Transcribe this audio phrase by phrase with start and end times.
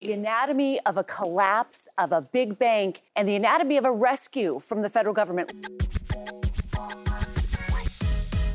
[0.00, 4.60] the anatomy of a collapse of a big bank and the anatomy of a rescue
[4.60, 5.50] from the federal government.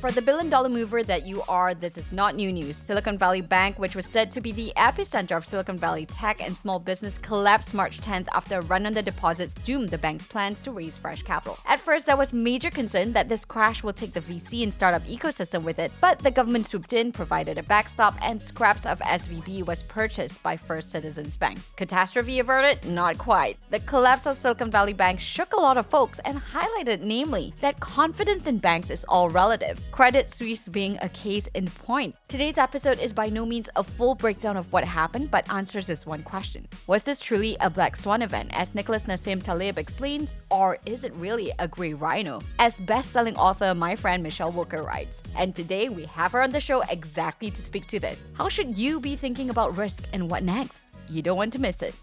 [0.04, 2.84] For the billion dollar mover that you are, this is not new news.
[2.86, 6.58] Silicon Valley Bank, which was said to be the epicenter of Silicon Valley tech and
[6.58, 10.60] small business, collapsed March 10th after a run on the deposits doomed the bank's plans
[10.60, 11.58] to raise fresh capital.
[11.66, 15.06] At first, there was major concern that this crash will take the VC and startup
[15.06, 19.66] ecosystem with it, but the government swooped in, provided a backstop, and scraps of SVB
[19.66, 21.60] was purchased by First Citizens Bank.
[21.78, 22.84] Catastrophe averted?
[22.84, 23.58] Not quite.
[23.70, 27.80] The collapse of Silicon Valley Bank shook a lot of folks and highlighted, namely, that
[27.80, 29.80] confidence in banks is all relative.
[29.94, 32.16] Credit Suisse being a case in point.
[32.28, 36.04] Today's episode is by no means a full breakdown of what happened, but answers this
[36.04, 36.68] one question.
[36.88, 41.16] Was this truly a black swan event, as Nicholas Nassim Taleb explains, or is it
[41.18, 42.42] really a gray rhino?
[42.58, 45.22] As best-selling author my friend Michele Wucker writes.
[45.36, 48.26] And today we have her on the show exactly to speak to this.
[48.34, 50.88] How should you be thinking about risk and what next?
[51.08, 51.94] You don't want to miss it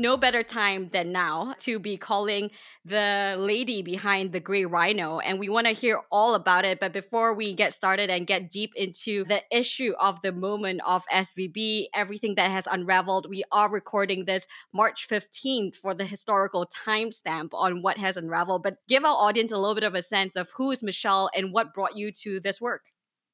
[0.00, 2.50] no better time than now to be calling
[2.84, 6.80] the lady behind the gray rhino and we want to hear all about it.
[6.80, 11.04] But before we get started and get deep into the issue of the moment of
[11.12, 17.50] svb everything that has unraveled we are recording this march 15th for the historical timestamp
[17.52, 18.62] on what has unraveled.
[18.62, 21.52] But give our audience a little bit of a sense of who is Michele and
[21.52, 22.86] what brought you to this work.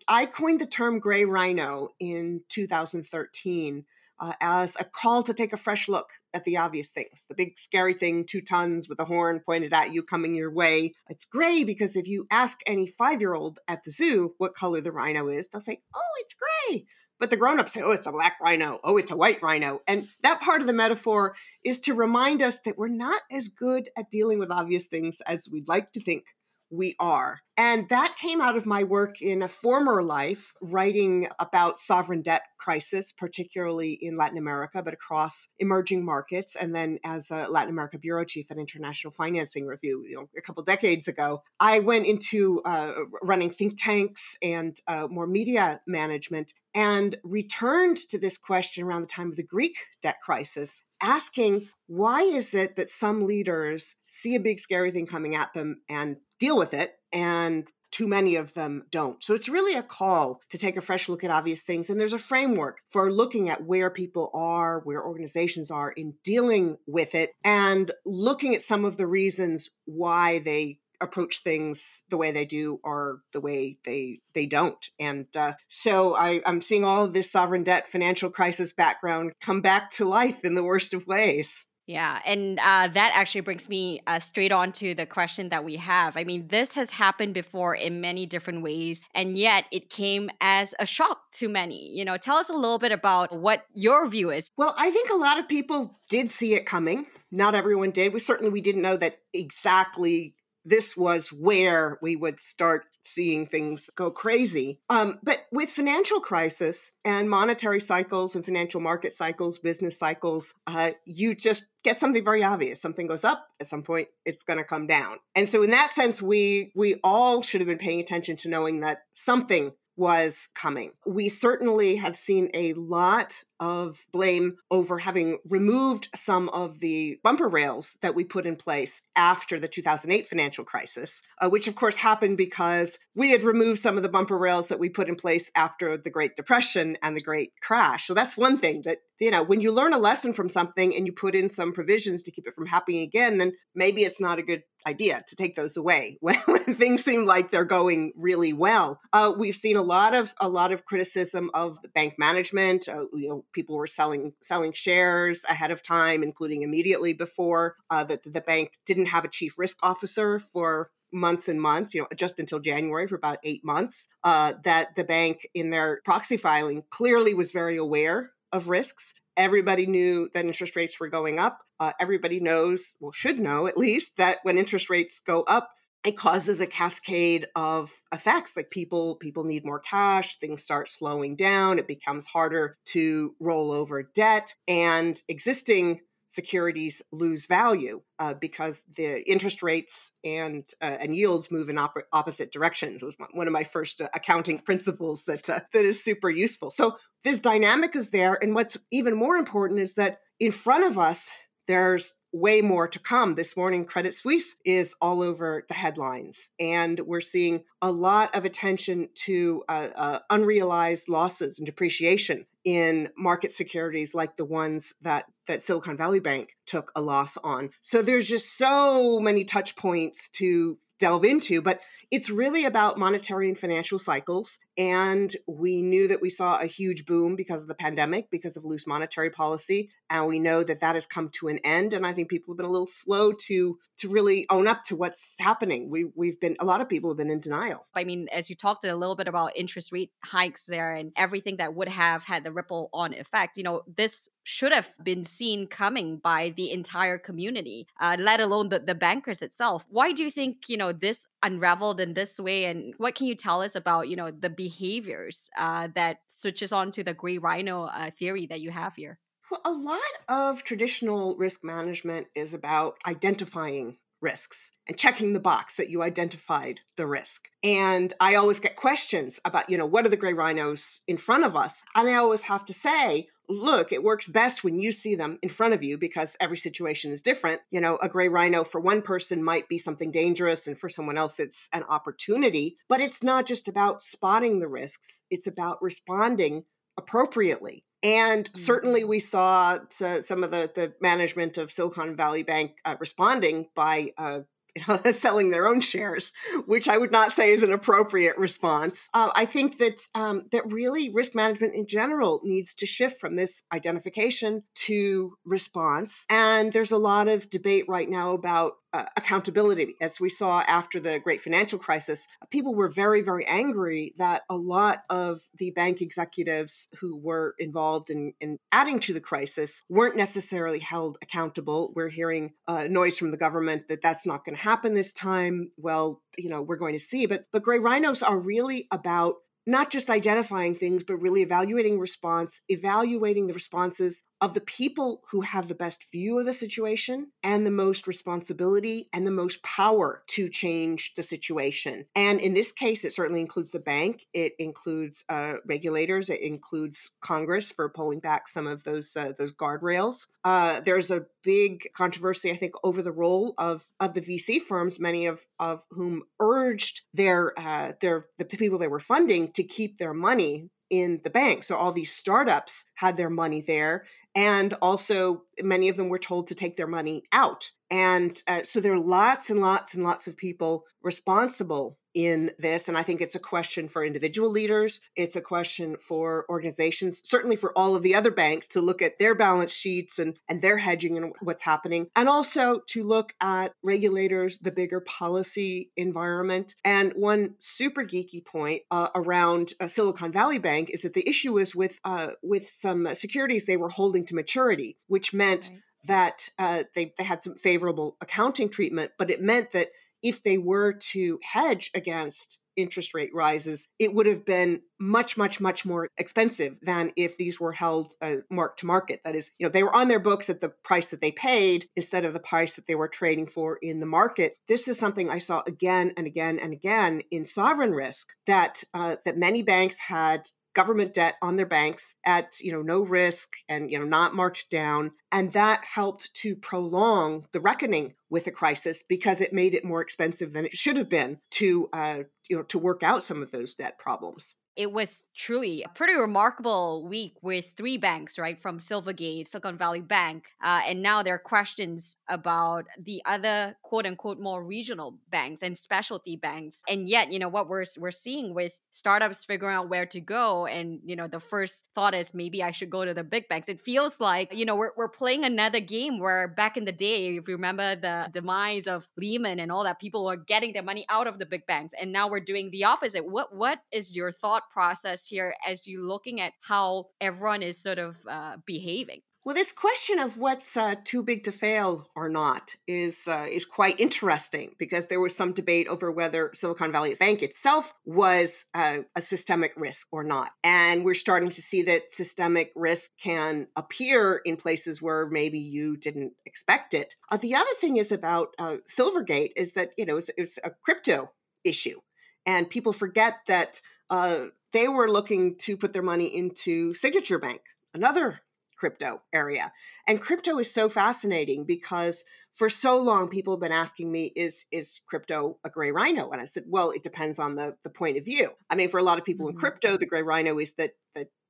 [0.09, 3.85] I coined the term gray rhino in 2013
[4.19, 7.27] uh, as a call to take a fresh look at the obvious things.
[7.29, 10.93] The big scary thing, two tons with a horn pointed at you coming your way.
[11.09, 14.81] It's gray because if you ask any five year old at the zoo what color
[14.81, 16.87] the rhino is, they'll say, oh, it's gray.
[17.19, 18.79] But the grown ups say, oh, it's a black rhino.
[18.85, 19.81] Oh, it's a white rhino.
[19.89, 23.89] And that part of the metaphor is to remind us that we're not as good
[23.97, 26.25] at dealing with obvious things as we'd like to think
[26.71, 27.41] we are.
[27.59, 32.43] And that came out of my work in a former life, writing about sovereign debt
[32.59, 36.55] crisis, particularly in Latin America, but across emerging markets.
[36.55, 40.43] And then as a Latin America bureau chief at International Financing Review, you know, a
[40.43, 42.93] couple decades ago, I went into uh,
[43.23, 49.07] running think tanks and uh, more media management and returned to this question around the
[49.07, 54.41] time of the Greek debt crisis, asking why is it that some leaders see a
[54.41, 58.85] big scary thing coming at them and deal with it and too many of them
[58.91, 59.23] don't.
[59.23, 61.89] So it's really a call to take a fresh look at obvious things.
[61.89, 66.77] And there's a framework for looking at where people are, where organizations are in dealing
[66.87, 72.31] with it, and looking at some of the reasons why they approach things the way
[72.31, 77.05] they do or the way they they don't and uh, so I, i'm seeing all
[77.05, 81.07] of this sovereign debt financial crisis background come back to life in the worst of
[81.07, 85.65] ways yeah, and uh, that actually brings me uh, straight on to the question that
[85.65, 86.17] we have.
[86.17, 90.75] I mean, this has happened before in many different ways, and yet it came as
[90.81, 91.91] a shock to many.
[91.97, 94.51] You know, tell us a little bit about what your view is.
[94.57, 97.07] Well, I think a lot of people did see it coming.
[97.31, 98.13] Not everyone did.
[98.13, 100.36] We certainly we didn't know that exactly
[100.67, 104.81] this was where we would start seeing things go crazy.
[104.91, 110.91] Um, but with financial crisis and monetary cycles and financial market cycles, business cycles, uh,
[111.05, 112.83] you just get something very obvious.
[112.83, 115.19] Something goes up at some point, it's going to come down.
[115.37, 118.81] And so, in that sense, we we all should have been paying attention to knowing
[118.81, 120.93] that something was coming.
[121.07, 127.49] We certainly have seen a lot of blame over having removed some of the bumper
[127.49, 131.97] rails that we put in place after the 2008 financial crisis, uh, which of course
[131.97, 135.51] happened because we had removed some of the bumper rails that we put in place
[135.55, 138.07] after the Great Depression and the Great Crash.
[138.07, 141.07] So that's one thing that, you know, when you learn a lesson from something and
[141.07, 144.39] you put in some provisions to keep it from happening again, then maybe it's not
[144.39, 148.53] a good idea to take those away when, when things seem like they're going really
[148.53, 149.01] well.
[149.13, 152.89] Uh, we've seen a lot of a lot of criticism of the bank management.
[152.89, 158.05] Uh, you know, people were selling selling shares ahead of time, including immediately before uh,
[158.05, 162.09] that the bank didn't have a chief risk officer for months and months, you know,
[162.15, 166.85] just until January for about eight months, uh, that the bank in their proxy filing
[166.91, 169.15] clearly was very aware of risks.
[169.37, 171.61] Everybody knew that interest rates were going up.
[171.81, 175.71] Uh, everybody knows, well, should know at least, that when interest rates go up,
[176.05, 181.37] it causes a cascade of effects like people people need more cash things start slowing
[181.37, 188.83] down it becomes harder to roll over debt and existing securities lose value uh, because
[188.97, 193.03] the interest rates and uh, and yields move in op- opposite directions.
[193.03, 196.71] It was one of my first uh, accounting principles that uh, that is super useful.
[196.71, 200.99] So this dynamic is there, and what's even more important is that in front of
[200.99, 201.31] us
[201.67, 203.35] there's way more to come.
[203.35, 208.45] This morning, Credit Suisse is all over the headlines, and we're seeing a lot of
[208.45, 215.25] attention to uh, uh, unrealized losses and depreciation in market securities like the ones that
[215.47, 217.71] that Silicon Valley Bank took a loss on.
[217.81, 221.81] So there's just so many touch points to delve into, but
[222.11, 224.59] it's really about monetary and financial cycles.
[224.79, 228.65] And we knew that we saw a huge boom because of the pandemic, because of
[228.65, 231.95] loose monetary policy, and we know that that has come to an end.
[231.95, 234.97] And I think people have been a little slow to to really own up to
[234.97, 235.91] what's happening.
[235.91, 237.87] We we've been a lot of people have been in denial.
[237.95, 241.57] I mean, as you talked a little bit about interest rate hikes there and everything
[241.57, 245.67] that would have had the ripple on effect, you know, this should have been seen
[245.67, 249.85] coming by the entire community, uh, let alone the, the bankers itself.
[249.89, 253.35] Why do you think you know this unraveled in this way and what can you
[253.35, 257.85] tell us about you know the behaviors uh, that switches on to the gray rhino
[257.85, 259.19] uh, theory that you have here
[259.51, 265.77] well a lot of traditional risk management is about identifying risks and checking the box
[265.77, 267.49] that you identified the risk.
[267.63, 271.45] And I always get questions about, you know, what are the gray rhinos in front
[271.45, 271.85] of us?
[271.95, 275.49] And I always have to say, look, it works best when you see them in
[275.49, 277.61] front of you because every situation is different.
[277.71, 281.19] You know, a gray rhino for one person might be something dangerous, and for someone
[281.19, 282.77] else, it's an opportunity.
[282.89, 286.65] But it's not just about spotting the risks, it's about responding
[286.97, 287.85] appropriately.
[288.03, 289.11] And certainly, mm-hmm.
[289.11, 294.41] we saw some of the, the management of Silicon Valley Bank uh, responding by uh,
[295.13, 296.33] selling their own shares,
[296.67, 299.09] which I would not say is an appropriate response.
[299.15, 303.37] Uh, I think that um, that really risk management in general needs to shift from
[303.37, 306.27] this identification to response.
[306.31, 309.95] And there's a lot of debate right now about uh, accountability.
[310.01, 314.57] As we saw after the great financial crisis, people were very, very angry that a
[314.57, 320.17] lot of the bank executives who were involved in, in adding to the crisis weren't
[320.17, 321.93] necessarily held accountable.
[321.95, 325.71] We're hearing uh, noise from the government that that's not going to happen this time.
[325.77, 327.27] Well, you know, we're going to see.
[327.27, 332.61] But but gray rhinos are really about not just identifying things, but really evaluating response,
[332.69, 337.67] evaluating the responses of the people who have the best view of the situation and
[337.67, 342.05] the most responsibility and the most power to change the situation.
[342.15, 347.11] And in this case, it certainly includes the bank, it includes uh, regulators, it includes
[347.21, 350.27] Congress for pulling back some of those uh, those guardrails.
[350.45, 354.99] Uh, there's a big controversy, I think, over the role of of the VC firms,
[354.99, 359.97] many of of whom urged their uh, their the people they were funding to keep
[359.97, 361.65] their money in the bank.
[361.65, 364.05] So all these startups had their money there.
[364.35, 367.71] And also, many of them were told to take their money out.
[367.91, 372.89] And uh, so there are lots and lots and lots of people responsible in this.
[372.89, 375.01] And I think it's a question for individual leaders.
[375.17, 379.19] It's a question for organizations, certainly for all of the other banks to look at
[379.19, 382.09] their balance sheets and, and their hedging and what's happening.
[382.17, 386.75] And also to look at regulators, the bigger policy environment.
[386.87, 391.59] And one super geeky point uh, around uh, Silicon Valley Bank is that the issue
[391.59, 396.51] is with, uh, with some securities they were holding to maturity, which meant right that
[396.59, 399.89] uh, they, they had some favorable accounting treatment, but it meant that
[400.23, 405.61] if they were to hedge against interest rate rises, it would have been much, much,
[405.61, 409.21] much more expensive than if these were held uh, mark to market.
[409.25, 411.89] That is, you know, they were on their books at the price that they paid
[411.97, 414.57] instead of the price that they were trading for in the market.
[414.69, 419.17] This is something I saw again and again and again in sovereign risk that uh,
[419.25, 423.91] that many banks had government debt on their banks at you know no risk and
[423.91, 429.03] you know not marked down and that helped to prolong the reckoning with the crisis
[429.09, 432.19] because it made it more expensive than it should have been to uh,
[432.51, 436.15] you know to work out some of those debt problems it was truly a pretty
[436.15, 438.61] remarkable week with three banks, right?
[438.61, 444.07] From Silvergate, Silicon Valley Bank, uh, and now there are questions about the other quote
[444.07, 446.83] unquote more regional banks and specialty banks.
[446.89, 450.67] And yet, you know, what we're we're seeing with startups figuring out where to go,
[450.67, 453.69] and you know, the first thought is maybe I should go to the big banks.
[453.69, 457.37] It feels like you know we're we're playing another game where back in the day,
[457.37, 461.07] if you remember the demise of Lehman and all that, people were getting their money
[461.09, 463.25] out of the big banks, and now we're doing the opposite.
[463.25, 464.63] What what is your thought?
[464.71, 469.21] Process here as you're looking at how everyone is sort of uh, behaving?
[469.47, 473.65] Well, this question of what's uh, too big to fail or not is uh, is
[473.65, 479.03] quite interesting because there was some debate over whether Silicon Valley Bank itself was uh,
[479.15, 484.41] a systemic risk or not, and we're starting to see that systemic risk can appear
[484.45, 487.15] in places where maybe you didn't expect it.
[487.31, 490.73] Uh, the other thing is about uh, Silvergate is that you know it's, it's a
[490.83, 491.31] crypto
[491.63, 492.01] issue,
[492.47, 497.61] and people forget that uh, they were looking to put their money into Signature Bank,
[497.95, 498.41] another
[498.77, 499.73] crypto area.
[500.07, 504.67] And crypto is so fascinating because for so long people have been asking me, is
[504.71, 506.31] is crypto a gray rhino?
[506.31, 508.51] And I said, well, it depends on the, the point of view.
[508.69, 509.57] I mean, for a lot of people mm-hmm.
[509.57, 510.93] in crypto, the gray rhino is that that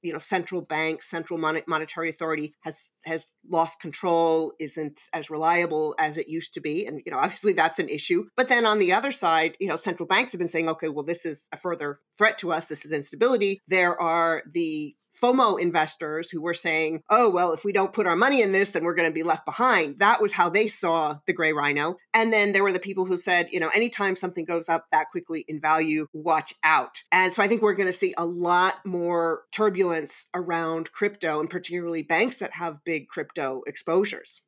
[0.02, 6.16] you know central bank central monetary authority has has lost control isn't as reliable as
[6.16, 8.92] it used to be and you know obviously that's an issue but then on the
[8.92, 11.98] other side you know central banks have been saying okay well this is a further
[12.16, 17.30] threat to us this is instability there are the FOMO investors who were saying, oh,
[17.30, 19.46] well, if we don't put our money in this, then we're going to be left
[19.46, 19.98] behind.
[19.98, 21.96] That was how they saw the gray rhino.
[22.14, 25.10] And then there were the people who said, you know, anytime something goes up that
[25.10, 27.02] quickly in value, watch out.
[27.10, 31.48] And so I think we're going to see a lot more turbulence around crypto and
[31.48, 34.42] particularly banks that have big crypto exposures.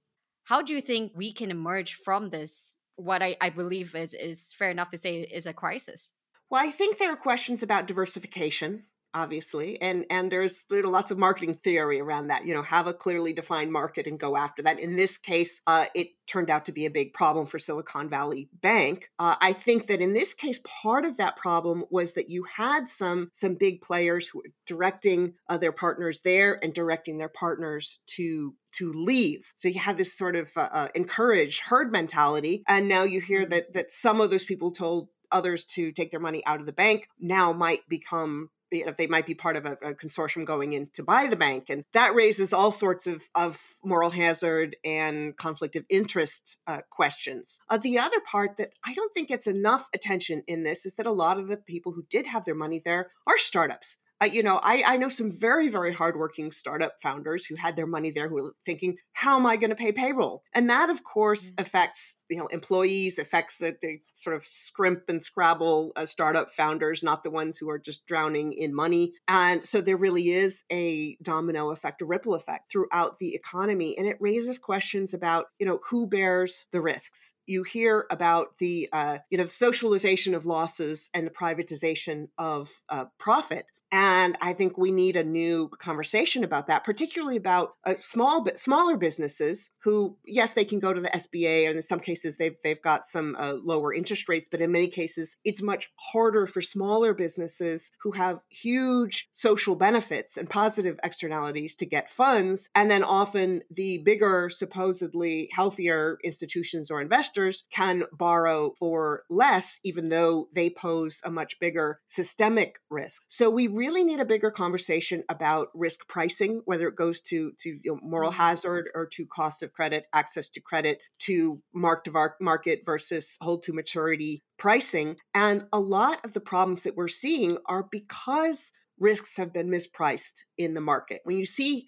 [0.44, 2.78] How do you think we can emerge from this?
[2.96, 6.10] What I, I believe is, is fair enough to say is a crisis.
[6.50, 8.84] Well, I think there are questions about diversification
[9.18, 12.92] obviously and and there's there's lots of marketing theory around that you know have a
[12.92, 16.72] clearly defined market and go after that in this case uh, it turned out to
[16.72, 20.60] be a big problem for silicon valley bank uh, i think that in this case
[20.82, 25.34] part of that problem was that you had some some big players who were directing
[25.48, 29.50] uh, their partners there and directing their partners to to leave.
[29.56, 33.42] So you have this sort of uh, uh, encourage herd mentality, and now you hear
[33.42, 33.50] mm-hmm.
[33.50, 36.72] that that some of those people told others to take their money out of the
[36.72, 40.72] bank now might become you know, they might be part of a, a, consortium going
[40.72, 41.66] in to buy the bank.
[41.68, 47.60] And that raises all sorts of, of moral hazard and conflict of interest uh, questions.
[47.68, 51.06] Uh, the other part that I don't think gets enough attention in this is that
[51.06, 54.42] a lot of the people who did have their money there are startups uh, you
[54.42, 58.28] know, I, I know some very, very hardworking startup founders who had their money there
[58.28, 60.42] who were thinking, how am I going to pay payroll?
[60.52, 61.62] And that, of course, mm-hmm.
[61.62, 67.02] affects, you know, employees, affects the, the sort of scrimp and scrabble uh, startup founders,
[67.02, 69.12] not the ones who are just drowning in money.
[69.28, 73.96] And so there really is a domino effect, a ripple effect throughout the economy.
[73.96, 78.88] And it raises questions about, you know, who bears the risks you hear about the
[78.92, 84.52] uh, you know the socialization of losses and the privatization of uh, profit and I
[84.52, 89.70] think we need a new conversation about that, particularly about uh, small, but smaller businesses
[89.82, 93.04] who, yes, they can go to the SBA, and in some cases they've they've got
[93.04, 97.90] some uh, lower interest rates, but in many cases it's much harder for smaller businesses
[98.02, 103.98] who have huge social benefits and positive externalities to get funds, and then often the
[103.98, 111.30] bigger, supposedly healthier institutions or investors can borrow for less, even though they pose a
[111.30, 113.22] much bigger systemic risk.
[113.28, 117.68] So we really need a bigger conversation about risk pricing, whether it goes to to
[117.68, 118.40] you know, moral mm-hmm.
[118.40, 123.62] hazard or to cost of credit, access to credit, to mark to market versus hold
[123.62, 125.16] to maturity pricing.
[125.34, 130.42] And a lot of the problems that we're seeing are because risks have been mispriced
[130.58, 131.20] in the market.
[131.22, 131.86] When you see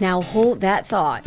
[0.00, 1.22] now hold that thought.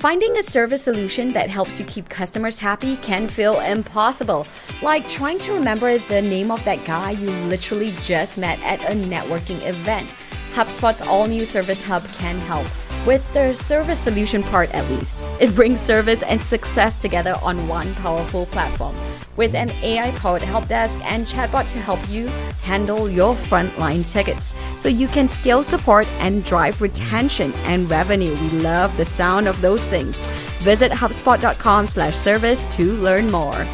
[0.00, 4.46] Finding a service solution that helps you keep customers happy can feel impossible,
[4.80, 8.94] like trying to remember the name of that guy you literally just met at a
[8.94, 10.08] networking event.
[10.54, 12.66] HubSpot's all new Service Hub can help
[13.06, 15.22] with their service solution part at least.
[15.40, 18.94] It brings service and success together on one powerful platform
[19.36, 22.26] with an AI powered help desk and chatbot to help you
[22.62, 28.34] handle your frontline tickets so you can scale support and drive retention and revenue.
[28.42, 30.22] We love the sound of those things.
[30.60, 33.66] Visit hubspot.com/service to learn more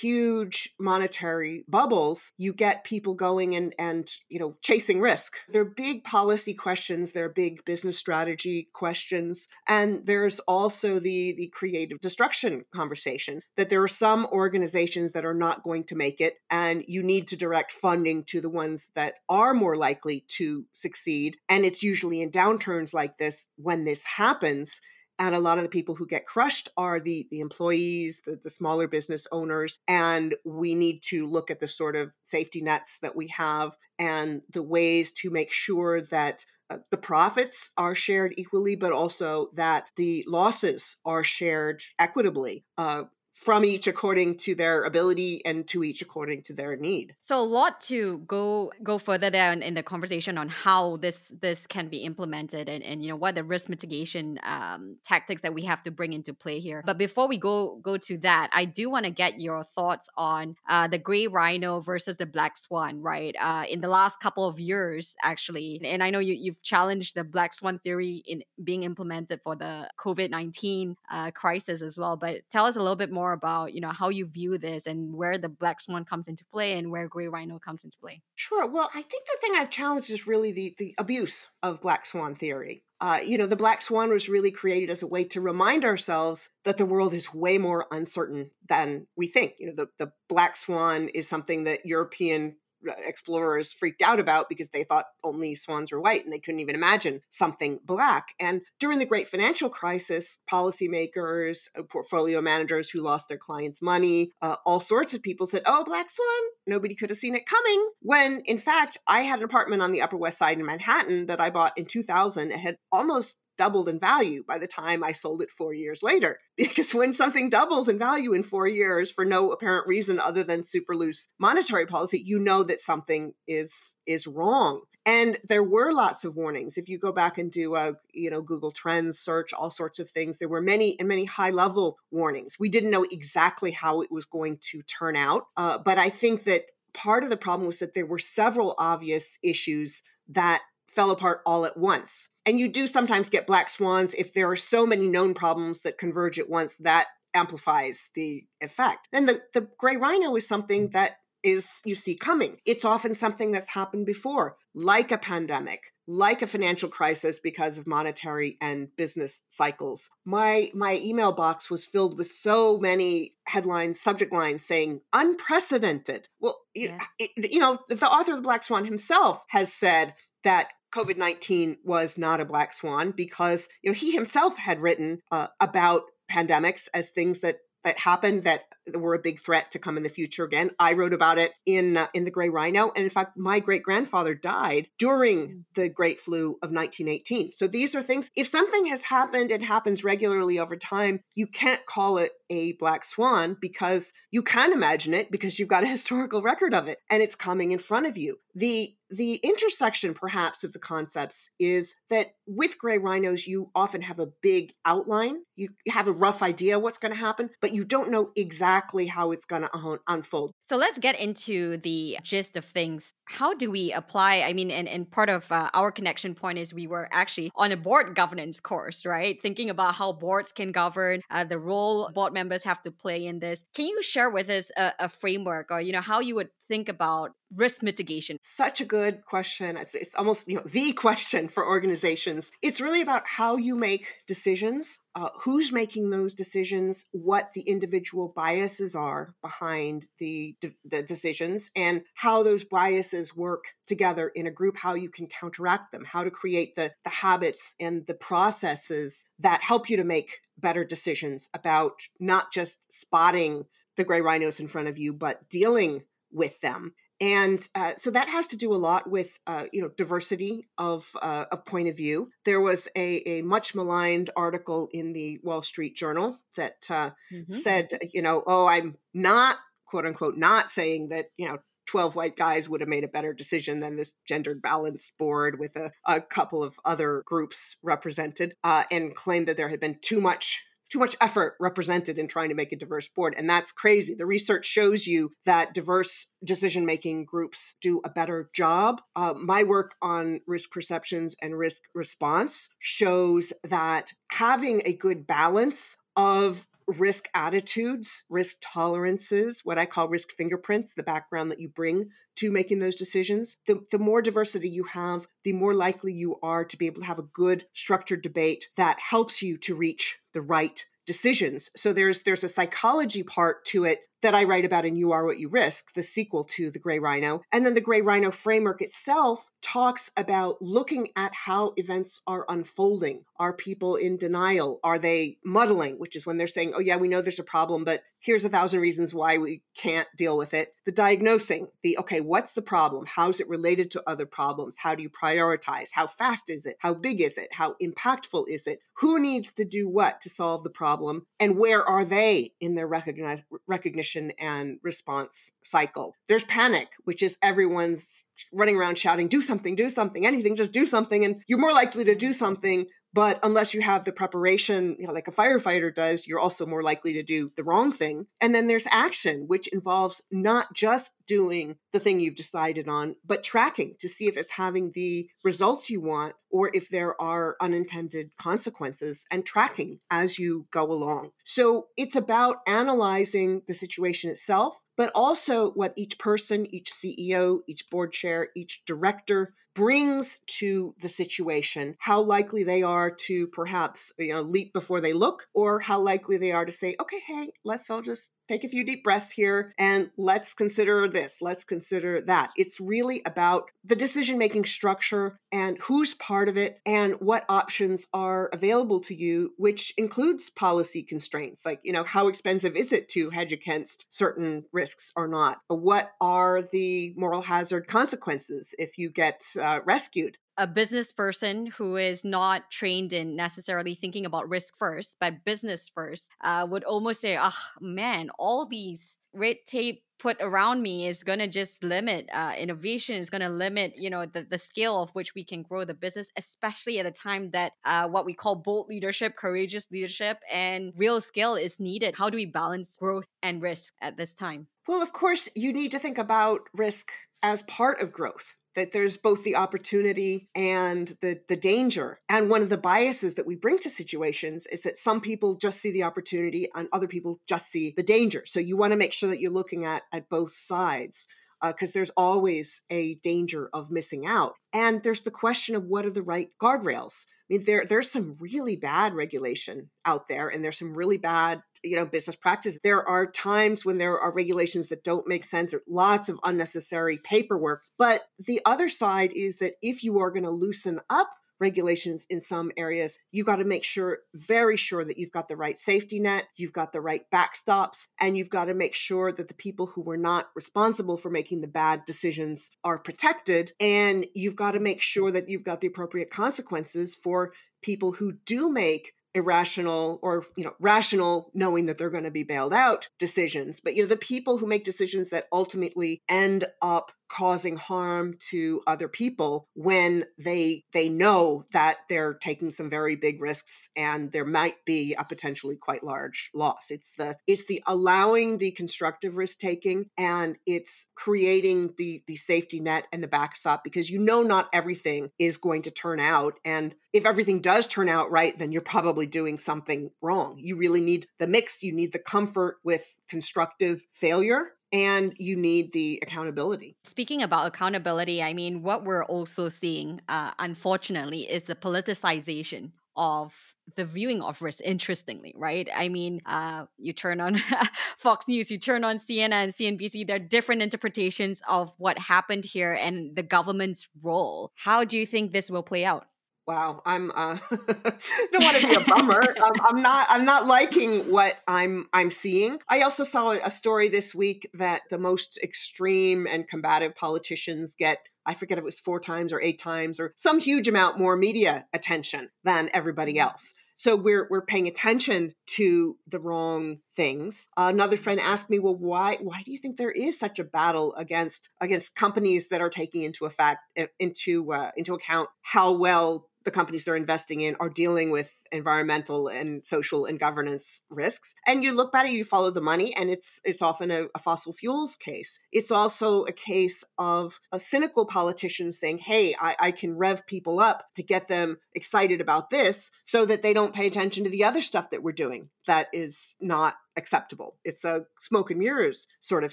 [0.00, 5.38] huge monetary bubbles, you get people going and and you know chasing risk.
[5.48, 12.00] They're big policy questions, they're big business strategy questions, and there's also the the creative
[12.00, 16.84] destruction conversation that there are some organizations that are not going to make it and
[16.86, 21.64] you need to direct funding to the ones that are more likely to succeed and
[21.64, 24.80] it's usually in downturns like this when this happens
[25.18, 28.50] and a lot of the people who get crushed are the the employees the, the
[28.50, 33.16] smaller business owners and we need to look at the sort of safety nets that
[33.16, 38.76] we have and the ways to make sure that uh, the profits are shared equally,
[38.76, 42.64] but also that the losses are shared equitably.
[42.76, 43.04] Uh,
[43.40, 47.14] from each according to their ability and to each according to their need.
[47.22, 51.32] So a lot to go go further there in, in the conversation on how this
[51.40, 55.54] this can be implemented and, and you know what the risk mitigation um, tactics that
[55.54, 56.82] we have to bring into play here.
[56.84, 60.56] But before we go go to that, I do want to get your thoughts on
[60.68, 63.00] uh, the gray rhino versus the black swan.
[63.00, 67.14] Right, uh, in the last couple of years, actually, and I know you you've challenged
[67.14, 72.16] the black swan theory in being implemented for the COVID nineteen uh, crisis as well.
[72.16, 74.86] But tell us a little bit more more about, you know, how you view this
[74.86, 78.22] and where the black swan comes into play and where gray rhino comes into play.
[78.36, 78.66] Sure.
[78.66, 82.34] Well, I think the thing I've challenged is really the the abuse of black swan
[82.34, 82.82] theory.
[83.00, 86.50] Uh, you know, the black swan was really created as a way to remind ourselves
[86.64, 89.54] that the world is way more uncertain than we think.
[89.58, 92.56] You know, the, the black swan is something that European
[93.04, 96.74] explorers freaked out about because they thought only swans were white and they couldn't even
[96.74, 98.34] imagine something black.
[98.40, 104.32] And during the great financial crisis, policymakers, uh, portfolio managers who lost their clients' money,
[104.42, 106.26] uh, all sorts of people said, Oh, black swan,
[106.66, 107.90] nobody could have seen it coming.
[108.00, 111.40] When in fact, I had an apartment on the Upper West Side in Manhattan that
[111.40, 112.50] I bought in 2000.
[112.50, 116.38] It had almost doubled in value by the time I sold it four years later.
[116.56, 120.64] Because when something doubles in value in four years for no apparent reason other than
[120.64, 124.82] super loose monetary policy, you know that something is is wrong.
[125.06, 126.76] And there were lots of warnings.
[126.76, 130.10] If you go back and do a you know Google Trends search, all sorts of
[130.10, 132.56] things, there were many and many high level warnings.
[132.58, 136.44] We didn't know exactly how it was going to turn out, uh, but I think
[136.44, 141.40] that part of the problem was that there were several obvious issues that fell apart
[141.46, 142.28] all at once.
[142.46, 145.98] And you do sometimes get black swans if there are so many known problems that
[145.98, 149.08] converge at once that amplifies the effect.
[149.12, 150.92] And the, the gray rhino is something mm.
[150.92, 152.56] that is you see coming.
[152.66, 157.86] It's often something that's happened before, like a pandemic, like a financial crisis because of
[157.86, 160.10] monetary and business cycles.
[160.24, 166.28] My my email box was filled with so many headlines, subject lines saying unprecedented.
[166.40, 166.98] Well, yeah.
[167.18, 170.14] it, you know, the author of the Black Swan himself has said
[170.44, 175.20] that COVID 19 was not a black swan because you know he himself had written
[175.30, 179.96] uh, about pandemics as things that that happened that were a big threat to come
[179.96, 180.70] in the future again.
[180.78, 183.82] I wrote about it in uh, in the Gray Rhino, and in fact, my great
[183.82, 185.64] grandfather died during mm.
[185.74, 187.52] the Great Flu of 1918.
[187.52, 188.30] So these are things.
[188.36, 193.04] If something has happened and happens regularly over time, you can't call it a black
[193.04, 197.22] swan because you can imagine it because you've got a historical record of it and
[197.22, 198.38] it's coming in front of you.
[198.54, 204.18] The the intersection perhaps of the concepts is that with gray rhinos you often have
[204.18, 205.36] a big outline.
[205.56, 209.32] You have a rough idea what's going to happen but you don't know exactly how
[209.32, 210.52] it's going to unfold.
[210.66, 213.14] So let's get into the gist of things.
[213.24, 216.74] How do we apply i mean and, and part of uh, our connection point is
[216.74, 219.40] we were actually on a board governance course right?
[219.40, 223.36] Thinking about how boards can govern uh, the role board members have to play in
[223.38, 226.50] this can you share with us a, a framework or you know how you would
[226.68, 228.36] think about risk mitigation?
[228.42, 229.76] Such a good question.
[229.76, 232.52] It's, it's almost you know the question for organizations.
[232.62, 238.32] It's really about how you make decisions, uh, who's making those decisions, what the individual
[238.36, 244.76] biases are behind the, the decisions, and how those biases work together in a group,
[244.76, 249.62] how you can counteract them, how to create the, the habits and the processes that
[249.62, 253.64] help you to make better decisions about not just spotting
[253.96, 258.28] the gray rhinos in front of you, but dealing with them and uh, so that
[258.28, 261.96] has to do a lot with uh, you know diversity of uh, of point of
[261.96, 262.30] view.
[262.44, 267.52] There was a, a much maligned article in the Wall Street Journal that uh, mm-hmm.
[267.52, 272.36] said you know oh I'm not quote unquote not saying that you know 12 white
[272.36, 276.20] guys would have made a better decision than this gendered balance board with a, a
[276.20, 280.98] couple of other groups represented uh, and claimed that there had been too much too
[280.98, 283.34] much effort represented in trying to make a diverse board.
[283.36, 284.14] And that's crazy.
[284.14, 289.02] The research shows you that diverse decision making groups do a better job.
[289.14, 295.98] Uh, my work on risk perceptions and risk response shows that having a good balance
[296.16, 302.08] of risk attitudes, risk tolerances, what I call risk fingerprints, the background that you bring
[302.36, 303.58] to making those decisions.
[303.66, 307.06] The, the more diversity you have, the more likely you are to be able to
[307.06, 311.70] have a good structured debate that helps you to reach the right decisions.
[311.74, 315.24] So there's there's a psychology part to it that I write about in You Are
[315.24, 317.42] What You Risk, the sequel to The Gray Rhino.
[317.52, 323.24] And then the Gray Rhino framework itself talks about looking at how events are unfolding.
[323.38, 324.80] Are people in denial?
[324.82, 327.84] Are they muddling, which is when they're saying, oh, yeah, we know there's a problem,
[327.84, 330.74] but here's a thousand reasons why we can't deal with it.
[330.84, 333.06] The diagnosing, the okay, what's the problem?
[333.06, 334.76] How's it related to other problems?
[334.78, 335.90] How do you prioritize?
[335.92, 336.76] How fast is it?
[336.80, 337.48] How big is it?
[337.52, 338.80] How impactful is it?
[338.94, 341.26] Who needs to do what to solve the problem?
[341.38, 346.14] And where are they in their recognize, recognition and response cycle?
[346.26, 350.86] There's panic, which is everyone's running around shouting, do something, do something, anything, just do
[350.86, 351.24] something.
[351.24, 355.12] And you're more likely to do something But unless you have the preparation, you know,
[355.12, 358.26] like a firefighter does, you're also more likely to do the wrong thing.
[358.40, 363.42] And then there's action, which involves not just doing the thing you've decided on, but
[363.42, 368.30] tracking to see if it's having the results you want or if there are unintended
[368.36, 371.30] consequences and tracking as you go along.
[371.44, 377.88] So it's about analyzing the situation itself, but also what each person, each CEO, each
[377.90, 384.34] board chair, each director brings to the situation, how likely they are to perhaps, you
[384.34, 387.88] know, leap before they look, or how likely they are to say, okay, hey, let's
[387.88, 392.50] all just take a few deep breaths here and let's consider this, let's consider that.
[392.56, 398.06] It's really about the decision making structure and who's part of it and what options
[398.12, 403.08] are available to you, which includes policy constraints like, you know, how expensive is it
[403.10, 405.58] to hedge against certain risks or not?
[405.68, 410.38] What are the moral hazard consequences if you get uh, rescued?
[410.58, 415.88] A business person who is not trained in necessarily thinking about risk first, but business
[415.88, 421.06] first, uh, would almost say, "Ah, oh, man, all these red tape put around me
[421.06, 424.58] is going to just limit uh, innovation is going to limit you know the, the
[424.58, 428.24] scale of which we can grow the business especially at a time that uh, what
[428.24, 432.16] we call bold leadership courageous leadership and real scale is needed.
[432.16, 434.66] How do we balance growth and risk at this time?
[434.88, 439.16] Well of course you need to think about risk as part of growth that there's
[439.16, 442.20] both the opportunity and the the danger.
[442.28, 445.80] And one of the biases that we bring to situations is that some people just
[445.80, 448.44] see the opportunity and other people just see the danger.
[448.46, 451.26] So you want to make sure that you're looking at at both sides
[451.60, 454.54] because uh, there's always a danger of missing out.
[454.72, 457.26] And there's the question of what are the right guardrails.
[457.50, 461.62] I mean, there there's some really bad regulation out there, and there's some really bad,
[461.82, 462.78] you know, business practice.
[462.82, 467.18] There are times when there are regulations that don't make sense, or lots of unnecessary
[467.18, 467.84] paperwork.
[467.96, 472.40] But the other side is that if you are going to loosen up regulations in
[472.40, 476.20] some areas, you got to make sure, very sure, that you've got the right safety
[476.20, 479.86] net, you've got the right backstops, and you've got to make sure that the people
[479.86, 483.72] who were not responsible for making the bad decisions are protected.
[483.80, 488.32] And you've got to make sure that you've got the appropriate consequences for people who
[488.32, 493.08] do make irrational or you know rational knowing that they're going to be bailed out
[493.18, 498.34] decisions but you know the people who make decisions that ultimately end up causing harm
[498.50, 504.32] to other people when they they know that they're taking some very big risks and
[504.32, 506.90] there might be a potentially quite large loss.
[506.90, 512.80] It's the it's the allowing the constructive risk taking and it's creating the the safety
[512.80, 516.54] net and the backstop because you know not everything is going to turn out.
[516.64, 520.56] And if everything does turn out right then you're probably doing something wrong.
[520.58, 521.82] You really need the mix.
[521.82, 526.96] You need the comfort with constructive failure and you need the accountability.
[527.04, 533.52] Speaking about accountability, I mean, what we're also seeing, uh, unfortunately, is the politicization of
[533.96, 535.88] the viewing of risk interestingly right?
[535.94, 537.56] I mean uh, you turn on
[538.18, 542.64] fox news you turn on cnn and cnbc there are different interpretations of what happened
[542.66, 544.72] here and the government's role.
[544.74, 546.26] How do you think this will play out
[546.68, 549.40] Wow, I'm uh don't want to be a bummer.
[549.64, 552.78] um, I'm not I'm not liking what I'm I'm seeing.
[552.90, 558.18] I also saw a story this week that the most extreme and combative politicians get
[558.44, 561.36] I forget if it was four times or eight times or some huge amount more
[561.36, 563.48] media attention than everybody mm-hmm.
[563.48, 563.74] else.
[563.94, 567.68] So we're we're paying attention to the wrong things.
[567.76, 570.64] Uh, another friend asked me, "Well, why why do you think there is such a
[570.64, 573.80] battle against against companies that are taking into effect
[574.20, 579.48] into uh, into account how well the companies they're investing in are dealing with environmental
[579.48, 581.54] and social and governance risks.
[581.66, 584.74] And you look and you follow the money, and it's it's often a, a fossil
[584.74, 585.60] fuels case.
[585.72, 590.78] It's also a case of a cynical politician saying, "Hey, I, I can rev people
[590.78, 594.64] up to get them excited about this, so that they don't pay attention to the
[594.64, 597.76] other stuff that we're doing that is not acceptable.
[597.84, 599.72] It's a smoke and mirrors sort of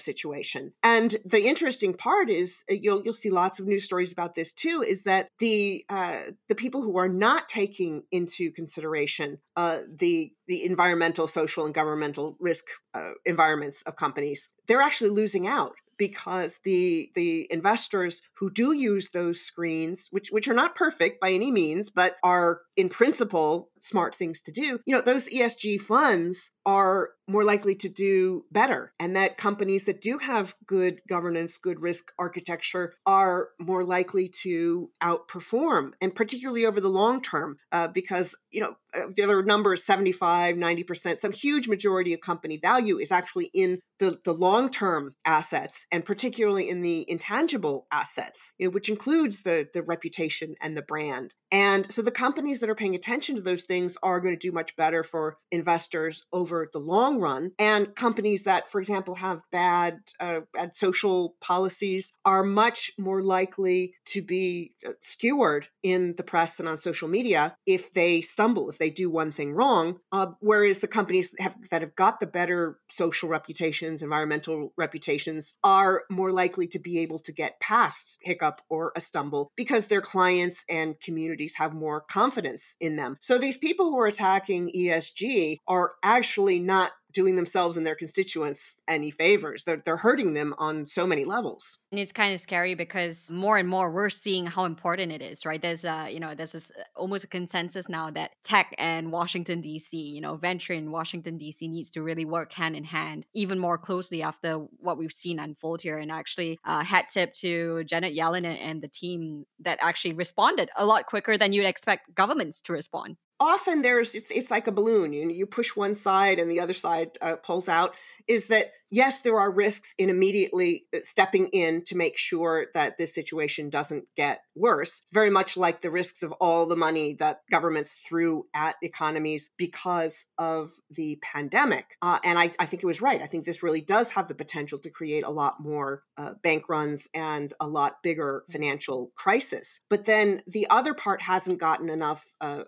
[0.00, 0.72] situation.
[0.82, 4.52] And the interesting part is uh, you'll you'll see lots of news stories about this
[4.52, 4.84] too.
[4.86, 10.64] Is that the uh, the people who are not taking into consideration uh, the the
[10.64, 17.10] environmental, social, and governmental risk uh, environments of companies, they're actually losing out because the
[17.14, 21.90] the investors who do use those screens which which are not perfect by any means
[21.90, 27.44] but are in principle smart things to do you know those ESG funds are more
[27.44, 32.94] likely to do better and that companies that do have good governance good risk architecture
[33.04, 38.76] are more likely to outperform and particularly over the long term uh, because you know
[38.94, 43.50] uh, the other number is 75 90% some huge majority of company value is actually
[43.52, 48.88] in the, the long term assets and particularly in the intangible assets you know which
[48.88, 53.36] includes the the reputation and the brand And so the companies that are paying attention
[53.36, 57.52] to those things are going to do much better for investors over the long run.
[57.58, 63.94] And companies that, for example, have bad, uh, bad social policies are much more likely
[64.06, 68.78] to be uh, skewered in the press and on social media if they stumble, if
[68.78, 69.98] they do one thing wrong.
[70.10, 75.54] Uh, whereas the companies that have, that have got the better social reputations, environmental reputations,
[75.62, 80.00] are more likely to be able to get past hiccup or a stumble because their
[80.00, 80.98] clients and
[81.36, 83.18] communities have more confidence in them.
[83.20, 88.76] So these people who are attacking ESG are actually not doing themselves and their constituents
[88.86, 89.64] any favors.
[89.64, 91.78] They're, they're hurting them on so many levels.
[91.90, 95.46] And it's kind of scary because more and more we're seeing how important it is,
[95.46, 95.60] right?
[95.60, 99.62] There's a, you know, there's this uh, almost a consensus now that tech and Washington
[99.62, 101.66] D.C., you know, venture in Washington D.C.
[101.66, 105.80] needs to really work hand in hand even more closely after what we've seen unfold
[105.80, 105.96] here.
[105.96, 110.84] And actually, uh, hat tip to Janet Yellen and the team that actually responded a
[110.84, 115.12] lot quicker than you'd expect governments to respond often there's it's it's like a balloon
[115.12, 117.94] you you push one side and the other side uh, pulls out
[118.26, 122.96] is that yes there are risks in immediately uh, stepping in to make sure that
[122.98, 127.42] this situation doesn't get worse very much like the risks of all the money that
[127.50, 131.96] governments threw at economies because of the pandemic.
[132.02, 133.20] Uh, and I, I think it was right.
[133.20, 136.68] I think this really does have the potential to create a lot more uh, bank
[136.68, 139.80] runs and a lot bigger financial crisis.
[139.90, 142.64] But then the other part hasn't gotten enough uh,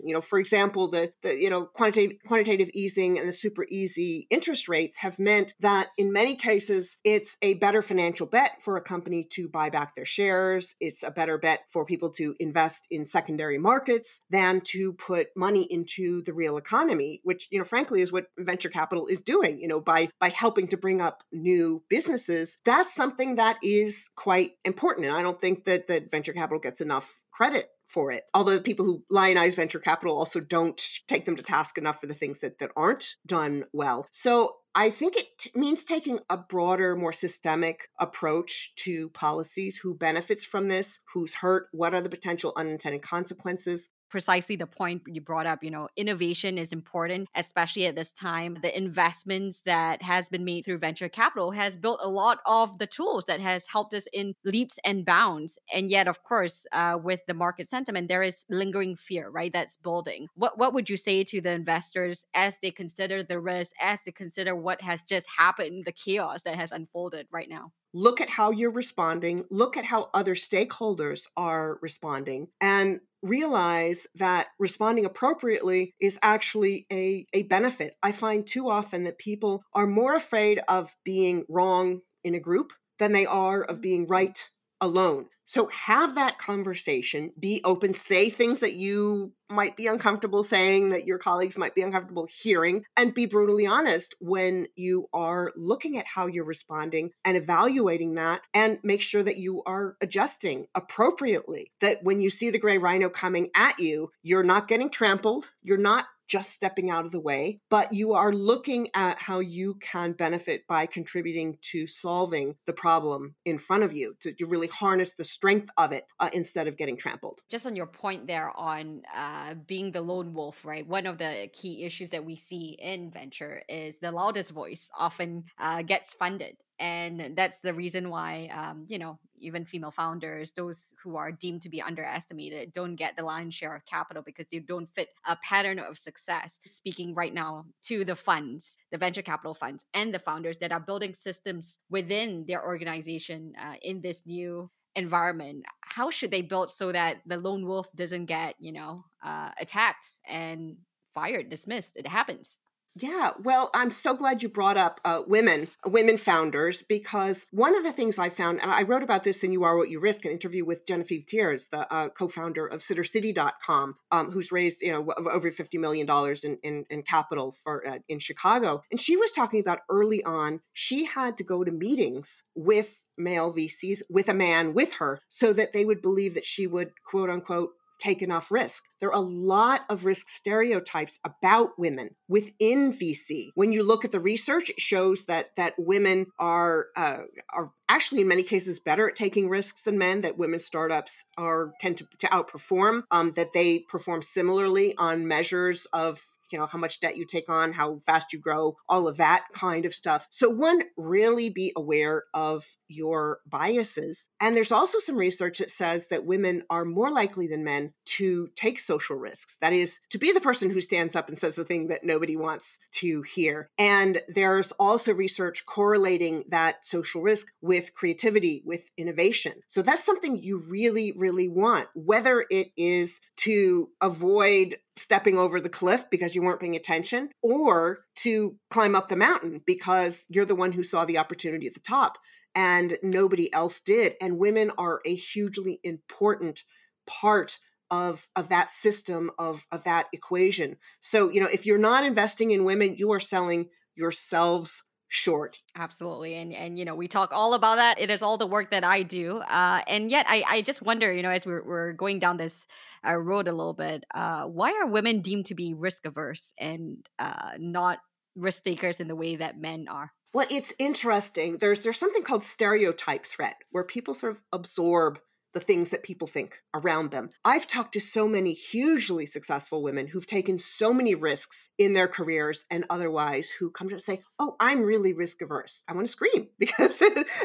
[0.00, 3.66] attention you know, for example, the, the you know quantitative quantitative easing and the super
[3.70, 8.76] easy interest rates have meant that in many cases it's a better financial bet for
[8.76, 10.74] a company to buy back their shares.
[10.80, 15.66] It's a better bet for people to invest in secondary markets than to put money
[15.70, 19.60] into the real economy, which you know, frankly, is what venture capital is doing.
[19.60, 24.52] You know, by by helping to bring up new businesses, that's something that is quite
[24.64, 25.06] important.
[25.06, 28.24] And I don't think that that venture capital gets enough credit for it.
[28.32, 32.06] Although the people who lionize venture capital also don't take them to task enough for
[32.06, 34.06] the things that, that aren't done well.
[34.12, 39.76] So I think it t- means taking a broader, more systemic approach to policies.
[39.76, 41.00] Who benefits from this?
[41.12, 41.66] Who's hurt?
[41.72, 43.88] What are the potential unintended consequences?
[44.10, 48.58] Precisely the point you brought up you know innovation is important especially at this time.
[48.62, 52.86] The investments that has been made through venture capital has built a lot of the
[52.86, 55.58] tools that has helped us in leaps and bounds.
[55.72, 59.76] And yet of course uh, with the market sentiment there is lingering fear right that's
[59.76, 60.28] building.
[60.34, 64.12] What what would you say to the investors as they consider the risk as they
[64.12, 67.72] consider what has just happened the chaos that has unfolded right now?
[67.92, 74.48] Look at how you're responding, look at how other stakeholders are responding, and realize that
[74.58, 77.94] responding appropriately is actually a, a benefit.
[78.02, 82.72] I find too often that people are more afraid of being wrong in a group
[82.98, 83.82] than they are of mm-hmm.
[83.82, 84.48] being right
[84.80, 85.26] alone.
[85.50, 91.08] So have that conversation, be open, say things that you might be uncomfortable saying, that
[91.08, 96.06] your colleagues might be uncomfortable hearing, and be brutally honest when you are looking at
[96.06, 101.72] how you're responding and evaluating that, and make sure that you are adjusting appropriately.
[101.80, 105.78] That when you see the gray rhino coming at you, you're not getting trampled, you're
[105.78, 110.12] not just stepping out of the way, but you are looking at how you can
[110.12, 115.14] benefit by contributing to solving the problem in front of you to, to really harness
[115.14, 117.40] the strength of it uh, instead of getting trampled.
[117.50, 120.86] Just on your point there on uh, being the lone wolf, right?
[120.86, 125.44] One of the key issues that we see in venture is the loudest voice often
[125.58, 130.92] uh, gets funded and that's the reason why um, you know even female founders those
[131.02, 134.58] who are deemed to be underestimated don't get the lion's share of capital because they
[134.58, 136.58] don't fit a pattern of success.
[136.66, 140.80] Speaking right now to the funds the venture capital funds and the founders that are
[140.80, 146.90] building systems within their organization uh, in this new environment how should they build so
[146.90, 150.76] that the lone wolf doesn't get you know uh, attacked and
[151.14, 151.92] fired dismissed?
[151.96, 152.56] It happens
[152.96, 157.84] yeah, well, I'm so glad you brought up uh, women, women founders, because one of
[157.84, 160.24] the things I found, and I wrote about this in You Are What You Risk,
[160.24, 165.12] an interview with Genevieve Thiers, the uh, co-founder of SitterCity.com, um, who's raised you know
[165.30, 169.30] over fifty million dollars in, in, in capital for uh, in Chicago, and she was
[169.30, 174.34] talking about early on she had to go to meetings with male VCs with a
[174.34, 177.70] man with her so that they would believe that she would quote unquote
[178.00, 178.84] take enough risk.
[178.98, 183.50] There are a lot of risk stereotypes about women within VC.
[183.54, 187.18] When you look at the research, it shows that that women are uh,
[187.52, 190.22] are actually in many cases better at taking risks than men.
[190.22, 193.02] That women startups are tend to, to outperform.
[193.10, 197.48] Um, that they perform similarly on measures of you know, how much debt you take
[197.48, 200.26] on, how fast you grow, all of that kind of stuff.
[200.30, 204.28] So, one, really be aware of your biases.
[204.40, 208.48] And there's also some research that says that women are more likely than men to
[208.56, 209.56] take social risks.
[209.60, 212.36] That is, to be the person who stands up and says the thing that nobody
[212.36, 213.68] wants to hear.
[213.78, 219.54] And there's also research correlating that social risk with creativity, with innovation.
[219.66, 225.68] So that's something you really, really want, whether it is to avoid stepping over the
[225.68, 230.54] cliff because you weren't paying attention or to climb up the mountain because you're the
[230.54, 232.18] one who saw the opportunity at the top
[232.54, 234.14] and nobody else did.
[234.20, 236.64] And women are a hugely important
[237.06, 237.58] part
[237.90, 240.76] of of that system of of that equation.
[241.00, 245.58] So, you know, if you're not investing in women, you are selling yourselves short.
[245.76, 246.36] Absolutely.
[246.36, 248.00] And and you know, we talk all about that.
[248.00, 249.38] It is all the work that I do.
[249.38, 252.64] Uh and yet I I just wonder, you know, as we're we're going down this
[253.06, 257.04] uh, road a little bit, uh why are women deemed to be risk averse and
[257.18, 257.98] uh not
[258.36, 260.12] risk takers in the way that men are?
[260.32, 261.58] Well, it's interesting.
[261.58, 265.18] There's there's something called stereotype threat where people sort of absorb
[265.52, 267.30] the things that people think around them.
[267.44, 272.08] I've talked to so many hugely successful women who've taken so many risks in their
[272.08, 276.12] careers and otherwise who come to say, "Oh, I'm really risk averse." I want to
[276.12, 276.98] scream because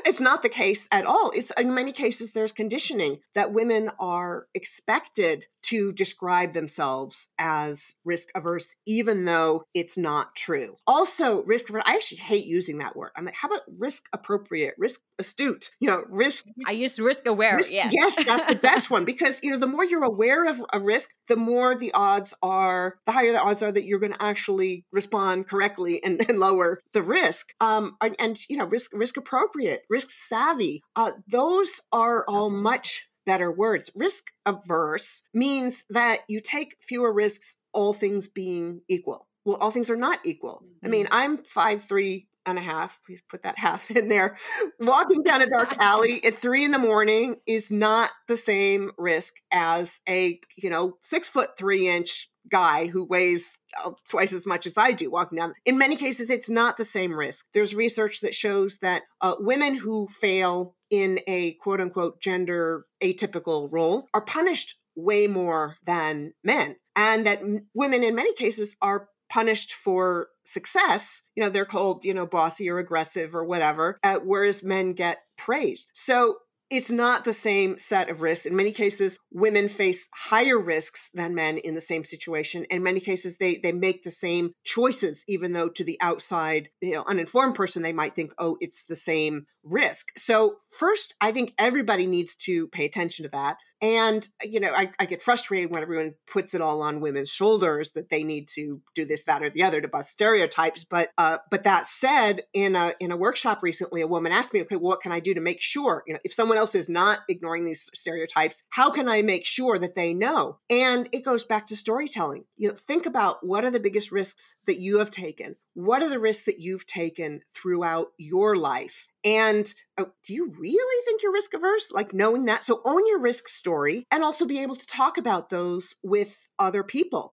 [0.05, 1.31] it's not the case at all.
[1.35, 8.29] It's in many cases there's conditioning that women are expected to describe themselves as risk
[8.35, 10.75] averse even though it's not true.
[10.87, 13.11] Also, risk averse, I actually hate using that word.
[13.15, 17.57] I'm like, how about risk appropriate, risk astute, you know, risk I use risk aware.
[17.57, 20.63] Risk, yes yes, that's the best one because you know the more you're aware of
[20.73, 24.13] a risk, the more the odds are, the higher the odds are that you're going
[24.13, 27.49] to actually respond correctly and, and lower the risk.
[27.59, 30.81] Um, and, and, you know, risk risk appropriate, risk savvy.
[30.95, 33.91] Uh, those are all much better words.
[33.95, 39.27] Risk averse means that you take fewer risks, all things being equal.
[39.45, 40.63] Well, all things are not equal.
[40.63, 40.85] Mm-hmm.
[40.85, 41.15] I mean, mm-hmm.
[41.15, 44.37] I'm five three and a half, please put that half in there.
[44.79, 49.35] Walking down a dark alley at three in the morning is not the same risk
[49.51, 54.65] as a, you know, six foot three inch guy who weighs uh, twice as much
[54.65, 55.53] as I do walking down.
[55.65, 57.47] In many cases, it's not the same risk.
[57.53, 63.69] There's research that shows that uh, women who fail in a quote unquote gender atypical
[63.71, 66.75] role are punished way more than men.
[66.95, 72.05] And that m- women, in many cases, are punished for success, you know, they're called,
[72.05, 75.87] you know, bossy or aggressive or whatever, uh, whereas men get praised.
[75.93, 76.37] So
[76.69, 78.45] it's not the same set of risks.
[78.45, 82.65] In many cases, women face higher risks than men in the same situation.
[82.69, 86.93] In many cases, they they make the same choices, even though to the outside, you
[86.93, 90.11] know, uninformed person, they might think, oh, it's the same risk.
[90.17, 93.57] So first, I think everybody needs to pay attention to that.
[93.81, 97.91] And, you know, I, I, get frustrated when everyone puts it all on women's shoulders
[97.91, 100.85] that they need to do this, that, or the other to bust stereotypes.
[100.85, 104.61] But uh, but that said, in a in a workshop recently, a woman asked me,
[104.61, 106.89] okay, well, what can I do to make sure, you know, if someone else is
[106.89, 110.57] not ignoring these stereotypes, how can I make sure that they know?
[110.69, 112.45] And it goes back to storytelling.
[112.57, 115.57] You know, think about what are the biggest risks that you have taken?
[115.73, 119.07] What are the risks that you've taken throughout your life?
[119.23, 121.91] And oh, do you really think you're risk averse?
[121.91, 122.63] Like knowing that.
[122.63, 126.83] So own your risk story and also be able to talk about those with other
[126.83, 127.33] people.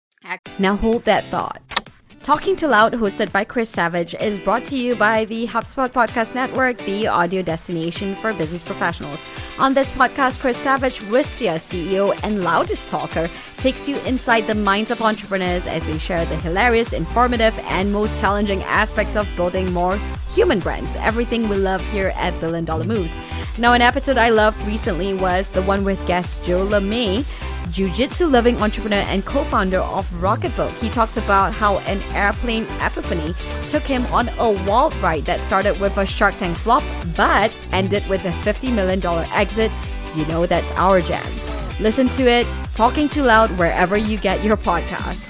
[0.59, 1.78] Now hold that thought.
[2.23, 6.35] Talking Too Loud, hosted by Chris Savage, is brought to you by the HubSpot Podcast
[6.35, 9.21] Network, the audio destination for business professionals.
[9.59, 14.91] On this podcast, Chris Savage, Wistia CEO and loudest talker, takes you inside the minds
[14.91, 19.97] of entrepreneurs as they share the hilarious, informative, and most challenging aspects of building more
[20.35, 20.97] human brands.
[20.97, 23.19] Everything we love here at Billion Dollar Moves.
[23.59, 27.25] Now, an episode I loved recently was the one with guest Joe Lemay
[27.71, 30.71] Jiu-Jitsu loving entrepreneur and co-founder of Rocketbook.
[30.79, 33.35] He talks about how an airplane epiphany
[33.69, 36.83] took him on a wild ride that started with a Shark Tank flop
[37.17, 39.71] but ended with a $50 million exit.
[40.15, 41.27] You know that's our jam.
[41.81, 45.28] Listen to it, talking too loud wherever you get your podcasts.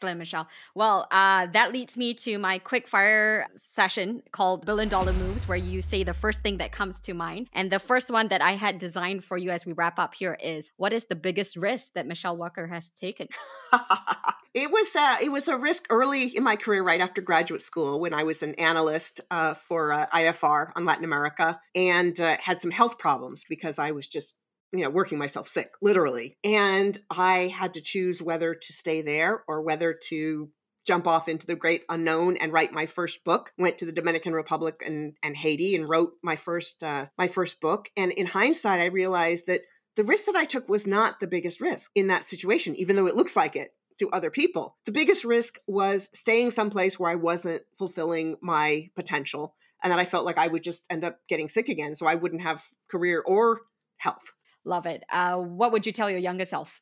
[0.00, 0.48] Excellent, Michele.
[0.74, 5.58] Well, uh, that leads me to my quick fire session called Billion Dollar Moves, where
[5.58, 7.48] you say the first thing that comes to mind.
[7.52, 10.38] And the first one that I had designed for you as we wrap up here
[10.42, 13.28] is what is the biggest risk that Michele Wucker has taken?
[14.54, 18.00] it was uh, it was a risk early in my career, right after graduate school,
[18.00, 22.58] when I was an analyst uh, for uh, IFR on Latin America, and uh, had
[22.58, 24.34] some health problems because I was just
[24.72, 26.36] you know, working myself sick, literally.
[26.44, 30.50] And I had to choose whether to stay there or whether to
[30.86, 33.52] jump off into the great unknown and write my first book.
[33.58, 37.60] Went to the Dominican Republic and, and Haiti and wrote my first uh, my first
[37.60, 37.88] book.
[37.96, 39.62] And in hindsight, I realized that
[39.96, 43.06] the risk that I took was not the biggest risk in that situation, even though
[43.06, 44.76] it looks like it to other people.
[44.86, 50.04] The biggest risk was staying someplace where I wasn't fulfilling my potential and that I
[50.06, 51.94] felt like I would just end up getting sick again.
[51.94, 53.60] So I wouldn't have career or
[53.98, 54.32] health.
[54.64, 55.04] Love it.
[55.10, 56.80] Uh, what would you tell your younger self?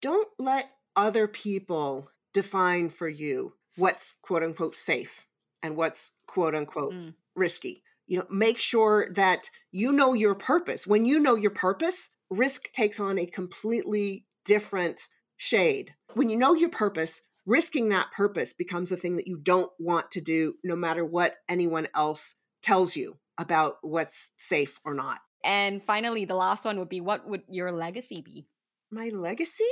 [0.00, 5.24] Don't let other people define for you what's quote unquote safe
[5.62, 7.14] and what's quote unquote mm.
[7.36, 7.82] risky.
[8.06, 10.86] You know, make sure that you know your purpose.
[10.86, 15.06] When you know your purpose, risk takes on a completely different
[15.36, 15.94] shade.
[16.14, 20.10] When you know your purpose, risking that purpose becomes a thing that you don't want
[20.12, 25.20] to do no matter what anyone else tells you about what's safe or not.
[25.44, 28.46] And finally, the last one would be what would your legacy be?
[28.90, 29.64] My legacy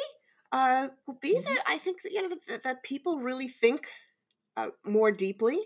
[0.53, 1.45] uh, would be mm-hmm.
[1.45, 3.87] that I think that, you know, that, that people really think
[4.57, 5.61] uh, more deeply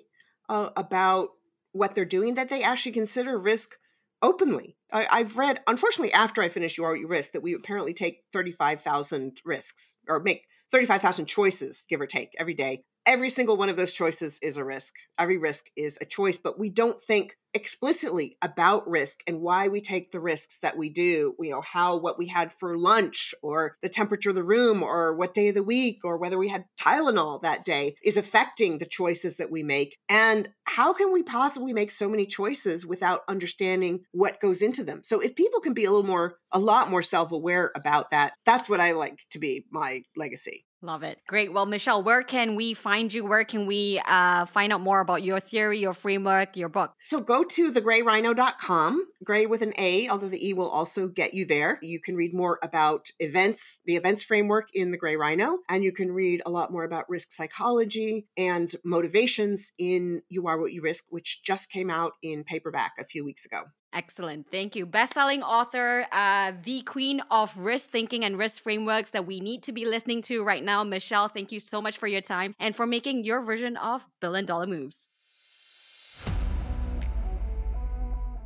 [0.48, 1.28] uh, about
[1.72, 3.74] what they're doing, that they actually consider risk
[4.22, 4.76] openly.
[4.92, 7.94] I, have read, unfortunately, after I finished You Are What You Risk, that we apparently
[7.94, 13.68] take 35,000 risks or make 35,000 choices, give or take, every day every single one
[13.68, 14.94] of those choices is a risk.
[15.18, 19.80] Every risk is a choice, but we don't think explicitly about risk and why we
[19.80, 21.34] take the risks that we do.
[21.38, 25.14] You know, how what we had for lunch or the temperature of the room or
[25.14, 28.86] what day of the week or whether we had Tylenol that day is affecting the
[28.86, 29.96] choices that we make.
[30.08, 35.02] And how can we possibly make so many choices without understanding what goes into them?
[35.04, 38.32] So if people can be a little more, a lot more self aware about that,
[38.44, 40.64] that's what I like to be my legacy.
[40.84, 41.18] Love it.
[41.26, 41.50] Great.
[41.50, 43.24] Well, Michele, where can we find you?
[43.24, 46.92] Where can we uh, find out more about your theory, your framework, your book?
[47.00, 51.46] So go to thegrayrhino.com, gray with an A, although the E will also get you
[51.46, 51.78] there.
[51.80, 55.90] You can read more about events, the events framework in the Gray Rhino, and you
[55.90, 60.82] can read a lot more about risk psychology and motivations in You Are What You
[60.82, 63.62] Risk, which just came out in paperback a few weeks ago.
[63.94, 64.50] Excellent.
[64.50, 64.86] Thank you.
[64.86, 69.72] Best-selling author, uh, the queen of risk thinking and risk frameworks that we need to
[69.72, 70.82] be listening to right now.
[70.82, 74.46] Michele, thank you so much for your time and for making your version of Billion
[74.46, 75.08] Dollar Moves.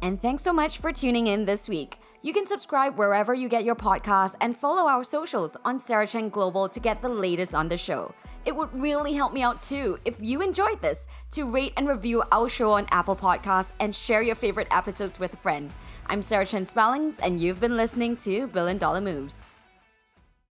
[0.02, 1.98] And thanks so much for tuning in this week.
[2.20, 6.30] You can subscribe wherever you get your podcasts and follow our socials on Sarah Chen
[6.30, 8.12] Global to get the latest on the show.
[8.44, 12.24] It would really help me out too if you enjoyed this to rate and review
[12.32, 15.70] our show on Apple Podcasts and share your favorite episodes with a friend.
[16.08, 19.57] I'm Sarah Chen Spellings, and you've been listening to Billion Dollar Moves.